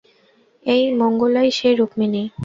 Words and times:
এই 0.65 0.83
মঙ্গলাই 0.93 1.49
সেই 1.51 1.75
রুক্মিণী। 1.75 2.23